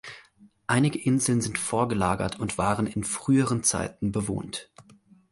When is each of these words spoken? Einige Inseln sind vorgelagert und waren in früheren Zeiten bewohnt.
Einige 0.65 0.97
Inseln 0.99 1.41
sind 1.41 1.59
vorgelagert 1.59 2.39
und 2.39 2.57
waren 2.57 2.87
in 2.87 3.03
früheren 3.03 3.61
Zeiten 3.61 4.11
bewohnt. 4.11 4.71